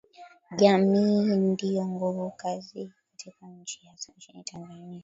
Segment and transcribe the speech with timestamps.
[0.55, 4.99] Jamii ndiyo nguvu kazi katika nchi hasa nchini Tanzania